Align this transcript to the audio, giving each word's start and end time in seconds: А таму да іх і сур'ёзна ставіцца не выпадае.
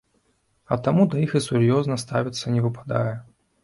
А 0.75 0.77
таму 0.87 1.05
да 1.13 1.21
іх 1.25 1.37
і 1.41 1.43
сур'ёзна 1.49 2.01
ставіцца 2.07 2.45
не 2.59 2.69
выпадае. 2.69 3.09